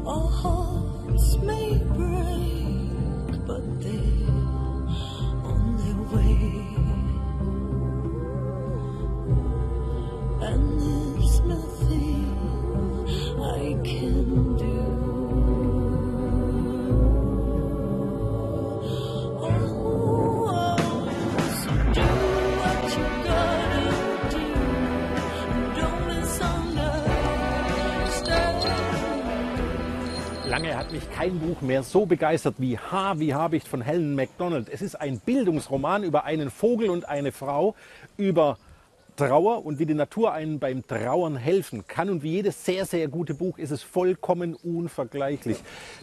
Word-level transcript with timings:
Our 0.07 0.31
hearts 0.43 1.37
may 1.39 1.79
break, 1.99 3.47
but 3.47 3.65
they're 3.83 4.34
kein 31.25 31.39
Buch 31.39 31.63
mehr 31.63 31.83
so 31.83 32.05
begeistert 32.05 32.57
wie 32.59 32.77
H 32.77 33.19
wie 33.19 33.33
Habicht 33.33 33.67
von 33.67 33.81
Helen 33.81 34.15
MacDonald. 34.15 34.69
Es 34.69 34.83
ist 34.83 34.95
ein 34.95 35.21
Bildungsroman 35.21 36.05
über 36.05 36.25
einen 36.25 36.51
Vogel 36.51 36.91
und 36.91 37.09
eine 37.09 37.33
Frau, 37.33 37.75
über 38.19 38.59
Trauer 39.17 39.65
und 39.65 39.79
wie 39.79 39.87
die 39.87 39.95
Natur 39.95 40.33
einem 40.33 40.59
beim 40.59 40.87
Trauern 40.87 41.37
helfen 41.37 41.87
kann. 41.87 42.11
Und 42.11 42.23
wie 42.23 42.33
jedes 42.33 42.65
sehr, 42.65 42.85
sehr 42.85 43.09
gute 43.09 43.35
Buch 43.35 43.59
ist 43.59 43.71
es 43.71 43.83
vollkommen 43.83 44.55
unvergleichlich. 44.55 45.59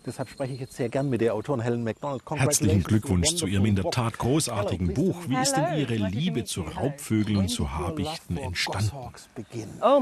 Deshalb 0.05 0.29
spreche 0.29 0.53
ich 0.53 0.59
jetzt 0.59 0.75
sehr 0.75 0.89
gern 0.89 1.09
mit 1.09 1.21
der 1.21 1.33
Autorin 1.33 1.61
Helen 1.61 1.83
MacDonald. 1.83 2.21
Herzlichen 2.29 2.83
Glückwunsch 2.83 3.35
zu 3.35 3.47
Ihrem 3.47 3.65
in 3.65 3.75
der 3.75 3.89
Tat 3.91 4.17
großartigen 4.17 4.93
Buch. 4.93 5.17
Wie 5.27 5.35
ist 5.35 5.53
denn 5.53 5.77
Ihre 5.77 5.95
Liebe 5.95 6.45
zu 6.45 6.61
you. 6.61 6.69
Raubvögeln 6.69 7.37
und 7.37 7.49
zu 7.49 7.71
Habichten 7.71 8.37
entstanden? 8.37 8.91
Oh 9.81 10.01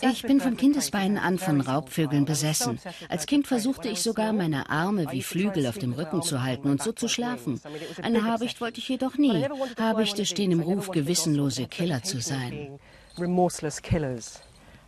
Ich 0.00 0.22
bin 0.22 0.40
von 0.40 0.56
Kindesbeinen 0.56 1.18
an 1.18 1.38
von 1.38 1.60
Raubvögeln 1.60 2.24
besessen. 2.24 2.78
Als 3.08 3.26
Kind 3.26 3.46
versuchte 3.46 3.88
ich 3.88 4.02
sogar, 4.02 4.32
meine 4.32 4.70
Arme 4.70 5.06
wie 5.10 5.22
Flügel 5.22 5.66
auf 5.66 5.78
dem 5.78 5.92
Rücken 5.92 6.22
zu 6.22 6.42
halten 6.42 6.70
und 6.70 6.82
so 6.82 6.92
zu 6.92 7.08
schlafen. 7.08 7.60
Eine 8.02 8.24
Habicht 8.24 8.60
wollte 8.60 8.78
ich 8.78 8.88
jedoch 8.88 9.16
nie. 9.16 9.46
Habichte 9.78 10.24
stehen 10.24 10.52
im 10.52 10.60
Ruf, 10.60 10.90
gewissenlose 10.90 11.58
sort 11.58 11.70
Killer 11.98 12.02
zu 12.02 12.20
sein. 12.20 12.78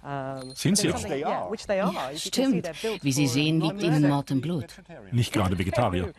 Um, 0.02 0.54
Sind 0.54 0.78
sie 0.78 0.92
auch. 0.92 0.96
see 0.96 2.16
Stimmt. 2.16 2.70
Wie 3.02 3.12
Sie 3.12 3.26
sehen, 3.26 3.60
uh, 3.60 3.66
liegt 3.66 3.82
ihnen 3.82 4.08
Mord 4.08 4.30
im 4.30 4.40
Blut. 4.40 4.64
Nicht 5.12 5.32
gerade 5.32 5.58
Vegetarier. 5.58 6.14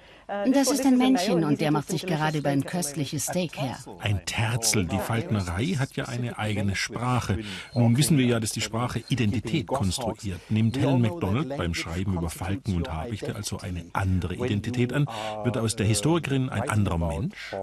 Das 0.54 0.72
ist 0.72 0.86
ein 0.86 0.98
Männchen 0.98 1.44
und 1.44 1.60
der 1.60 1.72
macht 1.72 1.90
sich 1.90 2.06
gerade 2.06 2.38
über 2.38 2.50
ein 2.50 2.64
köstliches 2.64 3.26
Steak 3.26 3.60
her. 3.60 3.78
Ein 4.00 4.26
Terzel, 4.26 4.86
die 4.86 4.98
Falknerei 4.98 5.76
hat 5.78 5.98
ja 5.98 6.06
eine 6.06 6.40
eigene 6.40 6.78
Sprache. 6.78 7.40
Nun 7.74 7.98
wissen 7.98 8.18
wir 8.18 8.26
ja, 8.26 8.40
dass 8.40 8.52
die 8.52 8.62
Sprache 8.62 9.04
Identität 9.10 9.68
konstruiert. 9.68 10.40
Nimmt 10.50 10.78
Helen 10.78 11.02
MacDonald 11.02 11.58
beim 11.58 11.74
Schreiben 11.74 12.14
über 12.14 12.30
Falken 12.30 12.78
und 12.78 12.94
Habichte 12.94 13.36
also 13.36 13.58
eine 13.60 13.84
andere 13.92 14.36
Identität 14.36 14.94
an? 14.94 15.08
Wird 15.44 15.58
aus 15.58 15.76
der 15.76 15.86
Historikerin 15.86 16.50
ein 16.50 16.70
anderer 16.70 16.98
Mensch? 16.98 17.54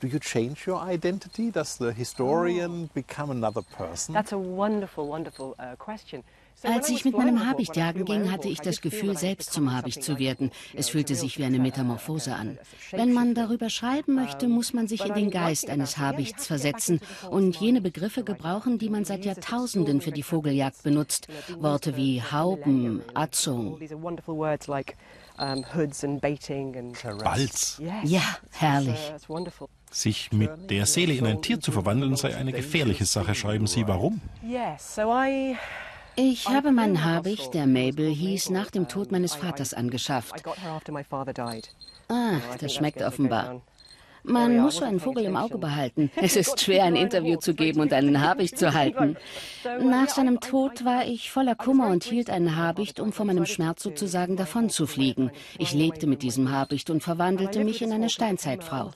Do 0.00 0.06
you 0.06 0.18
change 0.18 0.66
your 0.66 0.82
identity? 0.88 1.50
Does 1.50 1.76
the 1.76 1.92
historian 1.92 2.88
become 2.94 3.30
another 3.30 3.62
person? 3.62 4.14
That's 4.14 4.32
a 4.32 4.38
wonderful, 4.38 4.75
wonderful 4.82 5.54
uh, 5.58 5.76
question. 5.76 6.22
So 6.54 6.68
when 6.68 6.74
Als 6.74 6.88
ich 6.88 7.04
mit 7.04 7.16
meinem 7.16 7.46
Habicht 7.46 7.76
jagen 7.76 8.06
ging, 8.06 8.32
hatte 8.32 8.48
ich 8.48 8.60
das 8.60 8.80
Gefühl, 8.80 9.16
selbst 9.16 9.52
zum 9.52 9.74
Habicht 9.74 10.02
zu 10.02 10.18
werden. 10.18 10.50
Es 10.74 10.88
fühlte 10.88 11.14
sich 11.14 11.36
wie 11.38 11.44
eine 11.44 11.58
Metamorphose 11.58 12.30
uh, 12.30 12.34
an. 12.34 12.58
Wenn 12.92 13.12
man 13.12 13.34
darüber 13.34 13.68
schreiben 13.68 14.14
möchte, 14.14 14.48
muss 14.48 14.72
man 14.72 14.88
sich 14.88 15.04
in 15.04 15.14
den 15.14 15.30
Geist 15.30 15.68
eines 15.68 15.98
Habichts 15.98 16.46
versetzen 16.46 17.00
und 17.30 17.56
jene 17.56 17.80
Begriffe 17.80 18.24
gebrauchen, 18.24 18.78
die 18.78 18.88
man 18.88 19.04
seit 19.04 19.24
Jahrtausenden 19.24 20.00
für 20.00 20.12
die 20.12 20.22
Vogeljagd 20.22 20.82
benutzt. 20.82 21.28
Worte 21.58 21.96
wie 21.96 22.22
Hauben, 22.22 23.02
Atzung. 23.14 23.78
These 23.78 23.94
are 23.94 24.02
wonderful 24.02 24.36
words 24.36 24.66
like 24.66 24.96
hoods 25.74 26.04
and 26.04 26.20
baiting 26.20 26.76
and 26.76 27.22
Balz. 27.22 27.78
Ja, 27.78 28.20
It's, 28.42 28.60
herrlich. 28.60 29.12
Sich 29.96 30.30
mit 30.30 30.50
der 30.68 30.84
Seele 30.84 31.14
in 31.14 31.24
ein 31.24 31.40
Tier 31.40 31.58
zu 31.58 31.72
verwandeln, 31.72 32.16
sei 32.16 32.36
eine 32.36 32.52
gefährliche 32.52 33.06
Sache, 33.06 33.34
schreiben 33.34 33.66
Sie. 33.66 33.88
Warum? 33.88 34.20
Yes, 34.42 34.96
so 34.96 35.10
I 35.10 35.56
Ich 36.16 36.46
habe 36.50 36.70
meinen 36.70 37.02
Habicht, 37.02 37.54
der 37.54 37.66
Mabel 37.66 38.10
hieß, 38.12 38.50
nach 38.50 38.70
dem 38.70 38.88
Tod 38.88 39.10
meines 39.10 39.34
Vaters 39.34 39.72
angeschafft. 39.72 40.34
Ah, 42.08 42.34
das 42.60 42.74
schmeckt 42.74 43.00
offenbar. 43.00 43.62
Man 44.26 44.58
muss 44.58 44.76
so 44.76 44.84
einen 44.84 45.00
Vogel 45.00 45.24
im 45.24 45.36
Auge 45.36 45.58
behalten. 45.58 46.10
Es 46.16 46.36
ist 46.36 46.60
schwer, 46.60 46.84
ein 46.84 46.96
Interview 46.96 47.36
zu 47.36 47.54
geben 47.54 47.80
und 47.80 47.92
einen 47.92 48.20
Habicht 48.20 48.58
zu 48.58 48.74
halten. 48.74 49.16
Nach 49.80 50.08
seinem 50.08 50.40
Tod 50.40 50.84
war 50.84 51.06
ich 51.06 51.30
voller 51.30 51.54
Kummer 51.54 51.88
und 51.88 52.04
hielt 52.04 52.28
einen 52.28 52.56
Habicht, 52.56 53.00
um 53.00 53.12
vor 53.12 53.24
meinem 53.24 53.46
Schmerz 53.46 53.82
sozusagen 53.82 54.36
davonzufliegen. 54.36 55.30
Ich 55.58 55.72
lebte 55.72 56.06
mit 56.06 56.22
diesem 56.22 56.50
Habicht 56.50 56.90
und 56.90 57.02
verwandelte 57.02 57.64
mich 57.64 57.82
in 57.82 57.92
eine 57.92 58.10
Steinzeitfrau. 58.10 58.90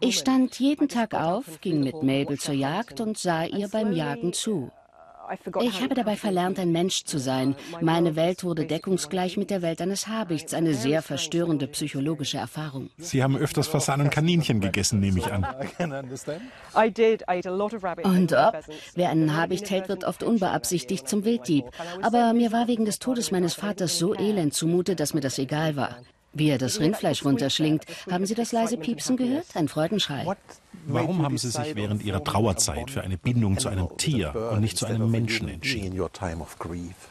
Ich 0.00 0.18
stand 0.18 0.58
jeden 0.58 0.88
Tag 0.88 1.14
auf, 1.14 1.60
ging 1.60 1.82
mit 1.82 2.02
Mabel 2.02 2.38
zur 2.38 2.54
Jagd 2.54 3.00
und 3.00 3.18
sah 3.18 3.44
ihr 3.44 3.68
beim 3.68 3.92
Jagen 3.92 4.32
zu. 4.32 4.70
Ich 5.60 5.82
habe 5.82 5.94
dabei 5.94 6.16
verlernt, 6.16 6.58
ein 6.58 6.72
Mensch 6.72 7.04
zu 7.04 7.18
sein. 7.18 7.54
Meine 7.80 8.16
Welt 8.16 8.44
wurde 8.44 8.66
deckungsgleich 8.66 9.36
mit 9.36 9.50
der 9.50 9.62
Welt 9.62 9.80
eines 9.80 10.06
Habichts, 10.08 10.54
eine 10.54 10.74
sehr 10.74 11.02
verstörende 11.02 11.66
psychologische 11.68 12.38
Erfahrung. 12.38 12.90
Sie 12.98 13.22
haben 13.22 13.36
öfters 13.36 13.68
Fasan 13.68 14.02
und 14.02 14.10
Kaninchen 14.10 14.60
gegessen, 14.60 15.00
nehme 15.00 15.18
ich 15.18 15.32
an. 15.32 15.46
I 15.62 15.66
can 15.66 15.92
understand. 15.92 16.42
I 16.76 16.90
did. 16.90 17.22
I 17.22 17.38
ate 17.38 17.48
a 17.48 17.54
lot 17.54 17.72
of 17.74 17.82
rabbits 17.82 18.08
Und 18.08 18.32
ob? 18.32 18.58
Wer 18.94 19.10
einen 19.10 19.36
Habicht 19.36 19.70
hält, 19.70 19.88
wird 19.88 20.04
oft 20.04 20.22
unbeabsichtigt 20.22 21.08
zum 21.08 21.24
Wilddieb. 21.24 21.64
Aber 22.02 22.32
mir 22.32 22.52
war 22.52 22.68
wegen 22.68 22.84
des 22.84 22.98
Todes 22.98 23.30
meines 23.30 23.54
Vaters 23.54 23.98
so 23.98 24.14
elend 24.14 24.54
zumute, 24.54 24.96
dass 24.96 25.14
mir 25.14 25.20
das 25.20 25.38
egal 25.38 25.76
war. 25.76 25.98
Wie 26.34 26.48
er 26.48 26.58
das 26.58 26.80
Rindfleisch 26.80 27.24
runterschlingt. 27.24 27.84
Haben 28.10 28.24
Sie 28.26 28.34
das 28.34 28.52
leise 28.52 28.78
Piepsen 28.78 29.16
gehört? 29.16 29.46
Ein 29.54 29.68
Freudenschrei. 29.68 30.26
Warum 30.86 31.22
haben 31.22 31.38
Sie 31.38 31.50
sich 31.50 31.74
während 31.74 32.02
Ihrer 32.02 32.24
Trauerzeit 32.24 32.90
für 32.90 33.02
eine 33.02 33.16
Bindung 33.16 33.58
zu 33.58 33.68
einem 33.68 33.88
Tier 33.96 34.50
und 34.52 34.60
nicht 34.60 34.76
zu 34.76 34.86
einem 34.86 35.10
Menschen 35.10 35.48
entschieden? 35.48 35.92
in 35.92 36.00
your 36.00 36.12
time 36.12 36.40
of 36.40 36.58
grief? 36.58 36.94
Um, 36.94 37.10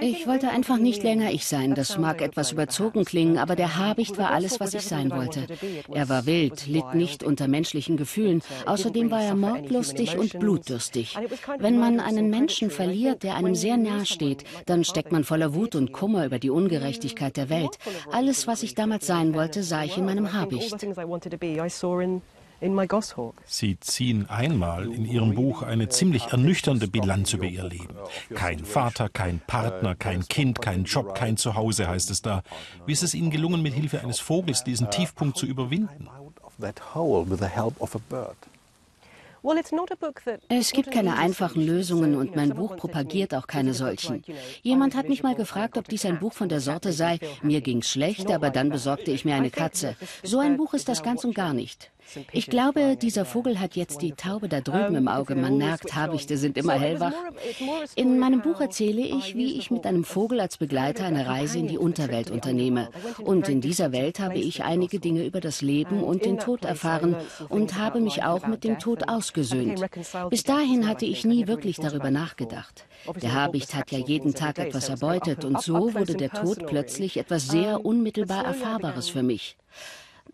Ich 0.00 0.16
didn't 0.16 0.26
wollte 0.26 0.48
einfach 0.48 0.78
nicht 0.78 1.02
länger 1.02 1.30
ich 1.32 1.46
sein. 1.46 1.74
Das 1.74 1.98
mag 1.98 2.22
etwas 2.22 2.52
überzogen 2.52 3.04
klingen, 3.04 3.36
aber 3.36 3.56
der 3.56 3.76
Habicht 3.76 4.16
war 4.16 4.30
alles, 4.30 4.58
was 4.58 4.72
ich 4.72 4.82
sein 4.82 5.10
wollte. 5.10 5.46
Er 5.92 6.08
war 6.08 6.24
wild, 6.24 6.66
litt 6.66 6.94
nicht 6.94 7.22
unter 7.22 7.46
menschlichen 7.46 7.98
Gefühlen. 7.98 8.40
Didn't 8.40 8.68
Außerdem 8.68 9.10
war 9.10 9.22
er 9.22 9.34
mordlustig 9.34 10.16
und 10.16 10.38
blutdürstig. 10.38 11.18
Of 11.18 11.48
Wenn 11.58 11.78
man 11.78 12.00
einen 12.00 12.30
Menschen 12.30 12.70
verliert, 12.70 13.22
der 13.22 13.36
einem 13.36 13.54
sehr 13.54 13.76
nahe 13.76 14.06
steht, 14.06 14.44
dann 14.64 14.82
steckt 14.82 15.12
man 15.12 15.24
voller 15.24 15.52
Wut 15.52 15.74
und 15.74 15.92
Kummer 15.92 16.24
über 16.24 16.38
die 16.38 16.50
Ungerechtigkeit 16.50 17.36
der 17.36 17.50
Welt. 17.50 17.78
Alles, 18.10 18.46
was 18.46 18.62
ich 18.62 18.74
damals 18.74 19.06
sein 19.06 19.34
wollte, 19.34 19.62
sah 19.62 19.84
ich 19.84 19.98
in 19.98 20.06
meinem 20.06 20.32
Habicht. 20.32 20.74
Sie 23.44 23.80
ziehen 23.80 24.28
einmal 24.28 24.86
in 24.92 25.04
Ihrem 25.04 25.34
Buch 25.34 25.62
eine 25.62 25.88
ziemlich 25.88 26.26
ernüchternde 26.26 26.86
Bilanz 26.88 27.32
über 27.32 27.46
Ihr 27.46 27.64
Leben. 27.64 27.96
Kein 28.34 28.64
Vater, 28.64 29.08
kein 29.08 29.40
Partner, 29.40 29.94
kein 29.94 30.26
Kind, 30.28 30.60
kein 30.60 30.84
Job, 30.84 31.14
kein 31.14 31.36
Zuhause, 31.36 31.88
heißt 31.88 32.10
es 32.10 32.22
da. 32.22 32.42
Wie 32.86 32.92
ist 32.92 33.02
es 33.02 33.14
Ihnen 33.14 33.30
gelungen, 33.30 33.62
mit 33.62 33.74
Hilfe 33.74 34.00
eines 34.00 34.20
Vogels 34.20 34.64
diesen 34.64 34.90
Tiefpunkt 34.90 35.36
zu 35.36 35.46
überwinden? 35.46 36.08
Es 40.48 40.70
gibt 40.72 40.90
keine 40.92 41.16
einfachen. 41.16 41.66
Lösungen 41.66 42.14
und 42.14 42.36
mein 42.36 42.54
Buch 42.54 42.76
propagiert 42.76 43.34
auch 43.34 43.48
keine 43.48 43.70
"This 43.70 43.80
is 43.80 43.82
a 43.82 43.86
book 43.86 44.00
solchen. 44.00 44.24
Jemand 44.62 44.94
hat 44.94 45.08
mich 45.08 45.22
mal 45.24 45.34
gefragt, 45.34 45.76
ob 45.78 45.88
dies 45.88 46.04
ein 46.04 46.20
Buch 46.20 46.32
von 46.32 46.48
der 46.48 46.60
Sorte 46.60 46.92
sei, 46.92 47.18
mir 47.42 47.60
ging's 47.60 47.90
schlecht, 47.90 48.30
aber 48.30 48.50
dann 48.50 48.70
besorgte 48.70 49.10
ich 49.10 49.24
mir 49.24 49.34
eine 49.34 49.50
Katze. 49.50 49.96
So 50.22 50.38
ein 50.38 50.56
Buch 50.56 50.74
is 50.74 50.82
ist 50.82 50.88
das 50.88 51.02
ganz 51.02 51.24
und 51.24 51.34
gar 51.34 51.54
nicht. 51.54 51.91
Ich 52.32 52.46
glaube, 52.46 52.96
dieser 52.96 53.24
Vogel 53.24 53.60
hat 53.60 53.76
jetzt 53.76 54.02
die. 54.02 54.12
Taube 54.12 54.48
da 54.48 54.60
drüben 54.60 54.94
im 54.94 55.04
because 55.04 55.20
Auge. 55.20 55.34
Man 55.34 55.58
merkt, 55.58 55.94
Habichte 55.94 56.36
sind 56.36 56.56
immer 56.56 56.74
hellwach. 56.74 57.14
In 57.96 58.18
meinem 58.18 58.42
Buch 58.42 58.60
erzähle 58.60 59.00
ich, 59.00 59.34
wie 59.34 59.58
ich 59.58 59.70
mit 59.70 59.86
einem 59.86 60.04
Vogel 60.04 60.40
als 60.40 60.58
Begleiter 60.58 61.04
eine 61.04 61.26
Reise 61.26 61.58
in 61.58 61.66
die 61.66 61.78
Unterwelt 61.78 62.30
unternehme. 62.30 62.88
Und 63.24 63.48
in 63.48 63.60
dieser 63.60 63.92
Welt 63.92 64.20
habe 64.20 64.38
ich 64.38 64.62
einige 64.62 65.00
Dinge 65.00 65.24
über 65.24 65.40
das 65.40 65.62
Leben 65.62 66.02
und 66.02 66.24
den 66.24 66.38
Tod 66.38 66.64
erfahren 66.64 67.16
und 67.48 67.78
habe 67.78 68.00
mich 68.00 68.22
auch 68.22 68.46
mit 68.46 68.64
dem 68.64 68.78
Tod 68.78 69.08
ausgesöhnt. 69.08 69.82
Bis 70.30 70.42
dahin 70.44 70.88
hatte 70.88 71.06
ich 71.06 71.24
nie 71.24 71.46
wirklich 71.46 71.76
darüber 71.76 72.10
nachgedacht. 72.10 72.84
Der 73.20 73.34
Habicht 73.34 73.74
hat 73.74 73.90
ja 73.90 73.98
jeden 73.98 74.34
Tag 74.34 74.58
etwas 74.58 74.88
erbeutet 74.88 75.44
und 75.44 75.60
so 75.60 75.94
wurde 75.94 76.14
der 76.14 76.30
Tod 76.30 76.66
plötzlich 76.66 77.16
etwas 77.16 77.48
sehr 77.48 77.84
unmittelbar 77.84 78.44
Erfahrbares 78.44 79.08
für 79.08 79.22
mich. 79.22 79.56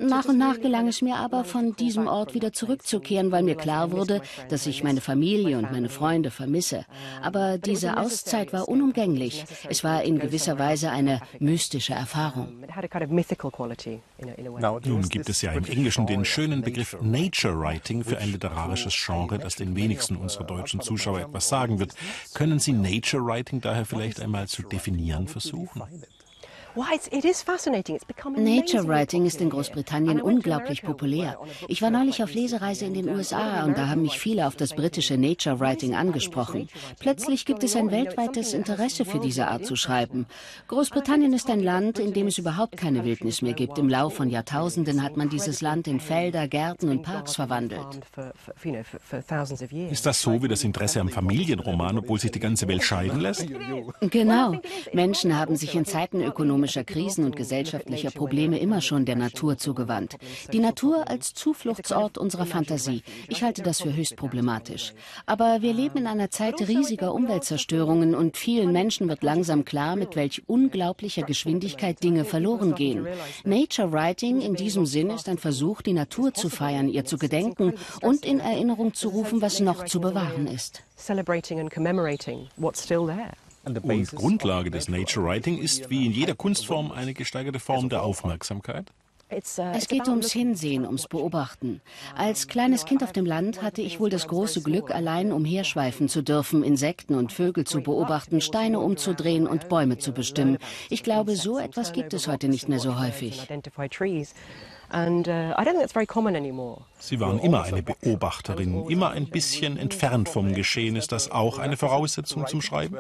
Nach 0.00 0.26
und 0.26 0.38
nach 0.38 0.60
gelang 0.60 0.86
es 0.86 1.02
mir 1.02 1.16
aber, 1.16 1.42
von 1.42 1.74
diesem 1.74 2.06
Ort 2.06 2.32
wieder 2.32 2.52
zurückzukehren, 2.52 3.32
weil 3.32 3.42
mir 3.42 3.56
klar 3.56 3.90
wurde, 3.90 4.22
dass 4.48 4.64
ich 4.66 4.84
meine 4.84 5.00
Familie 5.00 5.58
und 5.58 5.72
meine 5.72 5.88
Freunde 5.88 6.30
vermisse. 6.30 6.84
Aber 7.20 7.58
diese 7.58 7.96
Auszeit 7.96 8.52
war 8.52 8.68
unumgänglich. 8.68 9.44
Es 9.68 9.82
war 9.82 10.04
in 10.04 10.20
gewisser 10.20 10.56
Weise 10.56 10.90
eine 10.90 11.20
mystische 11.40 11.94
Erfahrung. 11.94 12.62
It 12.62 12.76
had 12.76 12.84
a 12.84 12.86
kind 12.86 13.04
of 13.04 13.10
mythical 13.10 13.50
quality 13.50 14.00
in 14.18 14.28
a, 14.28 14.32
in 14.34 14.46
a 14.46 14.52
way. 14.52 14.60
Now, 14.60 14.78
Nun 14.84 15.08
gibt 15.08 15.28
es 15.28 15.42
ja 15.42 15.50
im 15.50 15.64
Englischen 15.64 16.06
den 16.06 16.24
schönen 16.24 16.62
Begriff 16.62 16.96
Nature 17.00 17.58
Writing 17.58 18.04
für 18.04 18.18
ein 18.18 18.30
literarisches 18.30 18.94
Genre, 18.94 19.40
das 19.40 19.56
den 19.56 19.74
wenigsten 19.74 20.14
unserer 20.14 20.44
deutschen 20.44 20.80
Zuschauer 20.80 21.22
etwas 21.22 21.48
sagen 21.48 21.80
wird. 21.80 21.94
Können 22.34 22.60
Sie 22.60 22.72
Nature 22.72 23.24
Writing 23.24 23.60
daher 23.60 23.84
vielleicht 23.84 24.20
einmal 24.20 24.46
zu 24.46 24.62
definieren 24.62 25.26
versuchen? 25.26 25.82
Nature 28.36 28.86
Writing 28.86 29.26
ist 29.26 29.40
in 29.40 29.48
popular 29.48 29.64
Großbritannien 29.64 30.20
unglaublich 30.20 30.82
populär. 30.82 31.40
on 31.40 31.48
a 31.48 31.52
book 31.52 31.70
Ich 31.70 31.82
war 31.82 31.90
tour 31.90 31.98
neulich 31.98 32.22
auf 32.22 32.32
Lesereise 32.32 32.84
in 32.84 32.94
den 32.94 33.08
USA 33.08 33.60
and 33.60 33.68
und 33.68 33.78
da 33.78 33.88
haben 33.88 34.02
mich 34.02 34.18
viele 34.18 34.46
auf 34.46 34.54
das 34.54 34.74
britische 34.74 35.18
Nature 35.18 35.58
Writing 35.58 35.96
angesprochen. 35.96 36.68
Plötzlich 37.00 37.44
gibt 37.44 37.64
es 37.64 37.74
ein 37.74 37.90
weltweites 37.90 38.54
Interesse 38.54 39.04
für 39.04 39.18
diese 39.18 39.48
Art 39.48 39.66
zu 39.66 39.74
schreiben. 39.74 40.26
Großbritannien 40.68 41.32
ist 41.32 41.50
ein 41.50 41.60
Land, 41.60 41.98
in 41.98 42.12
dem 42.12 42.28
es 42.28 42.38
überhaupt 42.38 42.76
keine 42.76 43.04
Wildnis 43.04 43.42
mehr 43.42 43.54
gibt. 43.54 43.78
Im 43.78 43.88
Lauf 43.88 44.14
von 44.14 44.30
Jahrtausenden 44.30 45.02
hat 45.02 45.16
man 45.16 45.28
dieses 45.28 45.60
Land 45.60 45.88
in 45.88 45.98
Felder, 45.98 46.46
Gärten 46.46 46.90
und 46.90 47.02
Parks 47.02 47.34
verwandelt. 47.34 47.86
Ist 49.90 50.06
das 50.06 50.22
so 50.22 50.42
wie 50.42 50.48
das 50.48 50.62
Interesse 50.62 51.00
am 51.00 51.08
Familienroman, 51.08 51.98
obwohl 51.98 52.20
sich 52.20 52.30
die 52.30 52.38
ganze 52.38 52.68
Welt 52.68 52.84
scheiden 52.84 53.20
lässt? 53.20 53.46
Genau. 54.00 54.60
Menschen 54.92 55.36
haben 55.36 55.56
sich 55.56 55.74
in 55.74 55.84
Zeiten 55.84 56.20
ökonomischer 56.22 56.67
Krisen 56.84 57.24
und 57.24 57.36
gesellschaftlicher 57.36 58.10
Probleme 58.10 58.58
immer 58.58 58.80
schon 58.80 59.04
der 59.04 59.16
Natur 59.16 59.58
zugewandt. 59.58 60.16
Die 60.52 60.60
Natur 60.60 61.08
als 61.08 61.34
Zufluchtsort 61.34 62.18
unserer 62.18 62.46
Fantasie. 62.46 63.02
Ich 63.28 63.42
halte 63.42 63.62
das 63.62 63.80
für 63.80 63.94
höchst 63.94 64.16
problematisch. 64.16 64.92
Aber 65.26 65.62
wir 65.62 65.72
leben 65.72 65.98
in 65.98 66.06
einer 66.06 66.30
Zeit 66.30 66.60
riesiger 66.60 67.14
Umweltzerstörungen 67.14 68.14
und 68.14 68.36
vielen 68.36 68.72
Menschen 68.72 69.08
wird 69.08 69.22
langsam 69.22 69.64
klar, 69.64 69.96
mit 69.96 70.16
welch 70.16 70.42
unglaublicher 70.46 71.22
Geschwindigkeit 71.22 72.02
Dinge 72.02 72.24
verloren 72.24 72.74
gehen. 72.74 73.06
Nature 73.44 73.92
Writing 73.92 74.40
in 74.40 74.54
diesem 74.54 74.86
Sinn 74.86 75.10
ist 75.10 75.28
ein 75.28 75.38
Versuch, 75.38 75.82
die 75.82 75.92
Natur 75.92 76.34
zu 76.34 76.50
feiern, 76.50 76.88
ihr 76.88 77.04
zu 77.04 77.18
gedenken 77.18 77.74
und 78.02 78.24
in 78.24 78.40
Erinnerung 78.40 78.94
zu 78.94 79.08
rufen, 79.08 79.40
was 79.40 79.60
noch 79.60 79.84
zu 79.84 80.00
bewahren 80.00 80.46
ist. 80.46 80.82
Celebrating 80.96 81.60
and 81.60 81.70
commemorating 81.70 82.48
what's 82.56 82.82
still 82.82 83.06
there. 83.06 83.32
Und 83.64 84.14
Grundlage 84.14 84.70
des 84.70 84.88
Nature 84.88 85.26
Writing 85.26 85.58
ist 85.58 85.90
wie 85.90 86.06
in 86.06 86.12
jeder 86.12 86.34
Kunstform 86.34 86.90
eine 86.90 87.14
gesteigerte 87.14 87.60
Form 87.60 87.88
der 87.88 88.02
Aufmerksamkeit. 88.02 88.90
Uh, 89.30 89.36
Es 89.74 89.88
geht 89.88 90.08
ums 90.08 90.32
Hinsehen, 90.32 90.86
ums 90.86 91.06
Beobachten. 91.06 91.82
Als 92.16 92.48
kleines 92.48 92.86
Kind 92.86 93.02
auf 93.02 93.12
dem 93.12 93.26
Land 93.26 93.60
hatte 93.60 93.82
ich 93.82 94.00
wohl 94.00 94.08
das 94.08 94.26
große 94.26 94.62
Glück, 94.62 94.90
allein 94.90 95.32
umherschweifen 95.32 96.08
zu 96.08 96.22
dürfen, 96.22 96.64
Insekten 96.64 97.14
und 97.14 97.30
Vögel 97.30 97.64
zu 97.64 97.82
beobachten, 97.82 98.40
Steine 98.40 98.80
umzudrehen 98.80 99.46
und 99.46 99.68
Bäume 99.68 99.98
zu 99.98 100.12
bestimmen. 100.12 100.56
Ich 100.88 101.02
glaube, 101.02 101.36
so 101.36 101.58
etwas 101.58 101.92
gibt 101.92 102.14
es 102.14 102.26
heute 102.26 102.48
nicht 102.48 102.70
mehr 102.70 102.78
so 102.78 102.98
häufig. 102.98 103.46
Uh. 103.50 104.24
Sie 106.98 107.20
waren 107.20 107.38
immer 107.40 107.62
eine 107.64 107.82
Beobachterin, 107.82 108.88
immer 108.88 109.10
ein 109.10 109.26
bisschen 109.26 109.76
entfernt 109.76 110.30
vom 110.30 110.54
Geschehen. 110.54 110.96
Ist 110.96 111.12
das 111.12 111.30
auch 111.30 111.58
eine 111.58 111.76
Voraussetzung 111.76 112.46
zum 112.46 112.62
Schreiben? 112.62 112.96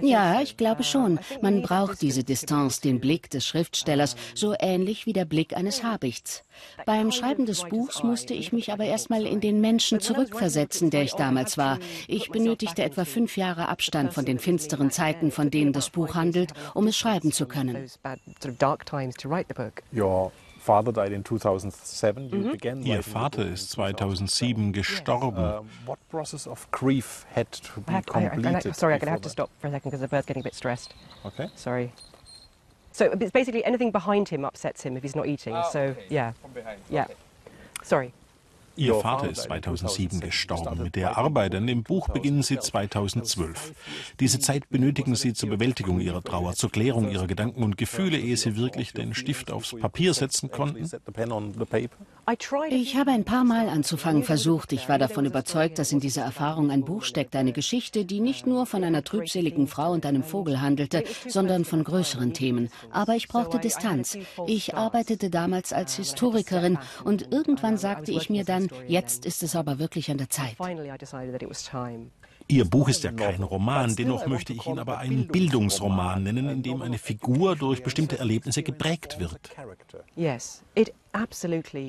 Ja, 0.00 0.40
ich 0.40 0.56
glaube 0.56 0.84
schon. 0.84 1.18
Man 1.42 1.62
braucht 1.62 2.00
diese 2.02 2.24
Distanz, 2.24 2.80
den 2.80 3.00
Blick 3.00 3.30
des 3.30 3.46
Schriftstellers, 3.46 4.16
so 4.34 4.54
ähnlich 4.58 5.06
wie 5.06 5.12
der 5.12 5.24
Blick 5.24 5.56
eines 5.56 5.82
Habichts. 5.82 6.44
Beim 6.86 7.10
Schreiben 7.10 7.46
des 7.46 7.64
Buchs 7.64 8.02
musste 8.02 8.34
ich 8.34 8.52
mich 8.52 8.72
aber 8.72 8.84
erstmal 8.84 9.26
in 9.26 9.40
den 9.40 9.60
Menschen 9.60 10.00
zurückversetzen, 10.00 10.90
der 10.90 11.02
ich 11.02 11.12
damals 11.14 11.58
war. 11.58 11.78
Ich 12.06 12.30
benötigte 12.30 12.82
etwa 12.82 13.04
fünf 13.04 13.36
Jahre 13.36 13.68
Abstand 13.68 14.12
von 14.12 14.24
den 14.24 14.38
finsteren 14.38 14.90
Zeiten, 14.90 15.30
von 15.30 15.50
denen 15.50 15.72
das 15.72 15.90
Buch 15.90 16.14
handelt, 16.14 16.52
um 16.74 16.86
es 16.86 16.96
schreiben 16.96 17.32
zu 17.32 17.46
können. 17.46 17.88
Those 19.92 20.49
bad, 20.70 20.84
sort 20.84 20.88
of 20.88 20.94
dark 20.94 21.06
times 21.06 21.10
to 21.10 21.10
write 21.10 21.10
the 21.10 21.10
book. 21.10 21.10
Your 21.10 21.10
father 21.10 21.10
died 21.10 21.12
in 21.12 21.22
2007. 21.24 22.28
You 22.30 22.30
Mhm. 22.30 22.52
began 22.52 22.82
Ihr 22.82 22.96
writing 22.96 23.12
the 23.12 23.18
Vater 23.20 23.36
book 23.38 23.46
in 23.46 23.52
ist 23.54 23.70
2007 23.72 24.72
gestorben. 24.72 25.44
Um, 25.44 25.68
what 25.86 25.98
process 26.10 26.46
of 26.46 26.70
grief 26.70 27.26
had 27.34 27.50
to 27.52 27.70
I 27.76 27.80
be 27.80 27.92
have, 27.92 28.04
I, 28.14 28.26
I, 28.26 28.28
completed? 28.28 28.66
I, 28.66 28.72
sorry, 28.72 28.94
I'm 28.94 29.00
going 29.00 29.00
to 29.00 29.06
before 29.06 29.10
have 29.12 29.20
to 29.20 29.28
that? 29.28 29.32
stop 29.32 29.50
for 29.60 29.66
a 29.68 29.70
second 29.70 29.90
because 29.90 30.00
the 30.00 30.08
bird's 30.08 30.26
getting 30.26 30.42
a 30.42 30.44
bit 30.44 30.54
stressed. 30.54 30.94
Okay. 31.26 31.48
Sorry. 31.56 31.92
So 32.92 33.06
it's 33.20 33.30
basically 33.30 33.64
anything 33.64 33.90
behind 33.92 34.28
him 34.30 34.44
upsets 34.44 34.82
him 34.82 34.96
if 34.96 35.02
he's 35.02 35.14
not 35.14 35.26
eating. 35.26 35.56
so 35.70 35.94
yeah, 36.08 36.32
yeah. 36.88 37.06
Sorry. 37.82 38.12
Ihr 38.80 38.94
Vater 38.94 39.28
ist 39.28 39.42
2007 39.42 40.20
gestorben. 40.20 40.82
Mit 40.82 40.96
der 40.96 41.18
Arbeit 41.18 41.54
an 41.54 41.66
dem 41.66 41.82
Buch 41.82 42.08
beginnen 42.08 42.42
Sie 42.42 42.58
2012. 42.58 43.74
Diese 44.20 44.38
Zeit 44.38 44.70
benötigen 44.70 45.14
Sie 45.16 45.34
zur 45.34 45.50
Bewältigung 45.50 46.00
Ihrer 46.00 46.22
Trauer, 46.22 46.54
zur 46.54 46.70
Klärung 46.70 47.10
Ihrer 47.10 47.26
Gedanken 47.26 47.62
und 47.62 47.76
Gefühle, 47.76 48.16
ehe 48.16 48.38
Sie 48.38 48.56
wirklich 48.56 48.94
den 48.94 49.12
Stift 49.12 49.50
aufs 49.50 49.74
Papier 49.78 50.14
setzen 50.14 50.50
konnten. 50.50 50.88
Ich 52.70 52.96
habe 52.96 53.10
ein 53.10 53.24
paar 53.24 53.44
Mal 53.44 53.68
anzufangen 53.68 54.22
versucht. 54.22 54.72
Ich 54.72 54.88
war 54.88 54.98
davon 54.98 55.26
überzeugt, 55.26 55.78
dass 55.78 55.92
in 55.92 56.00
dieser 56.00 56.22
Erfahrung 56.22 56.70
ein 56.70 56.84
Buch 56.84 57.02
steckt, 57.02 57.36
eine 57.36 57.52
Geschichte, 57.52 58.06
die 58.06 58.20
nicht 58.20 58.46
nur 58.46 58.64
von 58.64 58.82
einer 58.82 59.04
trübseligen 59.04 59.66
Frau 59.66 59.92
und 59.92 60.06
einem 60.06 60.22
Vogel 60.22 60.62
handelte, 60.62 61.04
sondern 61.28 61.66
von 61.66 61.84
größeren 61.84 62.32
Themen. 62.32 62.70
Aber 62.92 63.14
ich 63.14 63.28
brauchte 63.28 63.58
Distanz. 63.58 64.16
Ich 64.46 64.74
arbeitete 64.74 65.28
damals 65.28 65.74
als 65.74 65.96
Historikerin 65.96 66.78
und 67.04 67.30
irgendwann 67.30 67.76
sagte 67.76 68.12
ich 68.12 68.30
mir 68.30 68.44
dann, 68.44 68.69
jetzt 68.86 69.26
ist 69.26 69.42
es 69.42 69.56
aber 69.56 69.78
wirklich 69.78 70.10
an 70.10 70.18
der 70.18 70.30
Zeit. 70.30 70.56
Ihr 72.48 72.64
Buch 72.64 72.88
ist 72.88 73.04
ja 73.04 73.12
kein 73.12 73.42
Roman, 73.44 73.94
dennoch 73.94 74.26
möchte 74.26 74.52
ich 74.52 74.66
ihn 74.66 74.78
aber 74.78 74.98
einen 74.98 75.28
Bildungsroman 75.28 76.22
nennen, 76.24 76.48
in 76.48 76.62
dem 76.62 76.82
eine 76.82 76.98
Figur 76.98 77.54
durch 77.54 77.82
bestimmte 77.82 78.18
Erlebnisse 78.18 78.62
geprägt 78.62 79.20
wird. 79.20 79.50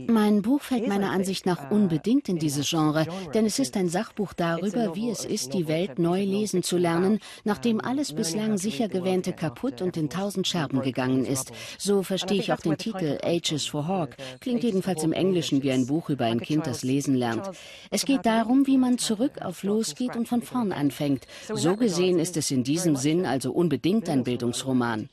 Mein 0.07 0.41
Buch 0.41 0.61
fällt 0.61 0.87
meiner 0.87 1.11
Ansicht 1.11 1.45
nach 1.45 1.69
unbedingt 1.69 2.27
in 2.27 2.37
dieses 2.37 2.69
Genre, 2.69 3.05
denn 3.33 3.45
es 3.45 3.59
ist 3.59 3.77
ein 3.77 3.87
Sachbuch 3.87 4.33
darüber, 4.33 4.95
wie 4.95 5.09
es 5.09 5.25
ist, 5.25 5.53
die 5.53 5.67
Welt 5.67 5.99
neu 5.99 6.23
lesen 6.23 6.63
zu 6.63 6.77
lernen, 6.77 7.19
nachdem 7.43 7.79
alles 7.81 8.13
bislang 8.13 8.57
sicher 8.57 8.87
gewähnte 8.87 9.33
kaputt 9.33 9.81
und 9.81 9.95
in 9.95 10.09
tausend 10.09 10.47
Scherben 10.47 10.81
gegangen 10.81 11.25
ist. 11.25 11.51
So 11.77 12.01
verstehe 12.01 12.39
ich 12.39 12.51
auch 12.51 12.59
den 12.61 12.77
Titel 12.77 13.19
Ages 13.23 13.67
for 13.67 13.87
Hawk. 13.87 14.15
Klingt 14.39 14.63
jedenfalls 14.63 15.03
im 15.03 15.13
Englischen 15.13 15.61
wie 15.61 15.71
ein 15.71 15.85
Buch 15.85 16.09
über 16.09 16.25
ein 16.25 16.39
Kind, 16.39 16.65
das 16.65 16.83
lesen 16.83 17.15
lernt. 17.15 17.49
Es 17.91 18.05
geht 18.05 18.25
darum, 18.25 18.65
wie 18.65 18.77
man 18.77 18.97
zurück 18.97 19.41
auf 19.41 19.61
losgeht 19.61 20.15
und 20.15 20.27
von 20.27 20.41
vorn 20.41 20.71
anfängt. 20.71 21.27
So 21.53 21.75
gesehen 21.75 22.17
ist 22.17 22.37
es 22.37 22.49
in 22.49 22.63
diesem 22.63 22.95
Sinn 22.95 23.27
also 23.27 23.51
unbedingt 23.51 24.09
ein 24.09 24.23
Bildungsroman. 24.23 25.09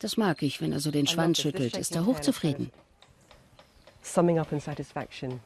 Das 0.00 0.16
mag 0.16 0.42
ich, 0.42 0.60
wenn 0.60 0.72
er 0.72 0.80
so 0.80 0.90
den 0.90 1.06
Schwanz 1.06 1.38
schüttelt, 1.38 1.76
ist 1.76 1.94
er 1.94 2.04
hochzufrieden. 2.04 2.70
Summing 4.04 4.38
up 4.38 4.52
in 4.52 4.60
satisfaction. 4.60 5.40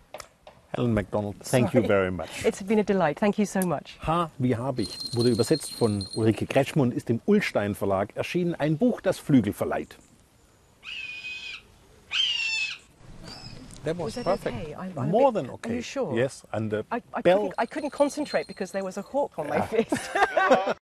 Helen 0.75 0.93
MacDonald, 0.93 1.37
thank 1.41 1.73
you 1.73 1.81
very 1.87 2.11
much. 2.11 2.29
It's 2.45 2.61
been 2.63 2.79
a 2.81 2.83
delight. 2.85 3.19
Thank 3.19 3.39
you 3.39 3.47
so 3.47 3.61
much. 3.61 3.97
H 4.07 4.29
wie 4.39 4.55
Habicht 4.55 5.17
wurde 5.17 5.31
übersetzt 5.31 5.73
von 5.73 6.07
Ulrike 6.15 6.47
Kretschmer 6.47 6.83
und 6.83 6.93
ist 6.93 7.09
im 7.09 7.21
Ullstein 7.25 7.75
Verlag 7.75 8.15
erschienen. 8.17 8.55
Ein 8.55 8.77
Buch, 8.77 9.01
das 9.01 9.19
Flügel 9.19 9.53
verleiht. 9.55 9.97
That 13.85 13.97
was, 13.97 14.15
that 14.15 14.25
perfect. 14.25 14.57
okay? 14.57 14.75
I'm- 14.75 14.93
I'm 14.97 15.09
More 15.09 15.33
bit- 15.33 15.43
than 15.43 15.47
are 15.51 15.55
okay. 15.55 15.77
you 15.77 15.83
sure? 15.83 16.15
Yes, 16.15 16.45
and 16.53 16.71
the 16.71 16.85
I, 16.91 17.01
I, 17.15 17.23
bell 17.23 17.39
couldn't, 17.49 17.55
I 17.59 17.67
couldn't 17.67 17.91
concentrate 17.93 18.47
because 18.49 18.73
there 18.73 18.85
was 18.85 18.99
a 18.99 19.03
hawk 19.03 19.39
on 19.39 19.47
my 19.49 19.61
fist. 19.63 20.11